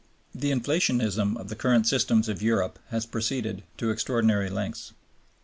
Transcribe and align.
The 0.33 0.49
inflationism 0.49 1.37
of 1.37 1.49
the 1.49 1.55
currency 1.55 1.89
systems 1.89 2.27
of 2.27 2.41
Europe 2.41 2.79
has 2.89 3.05
proceeded 3.05 3.61
to 3.77 3.91
extraordinary 3.91 4.49
lengths. 4.49 4.93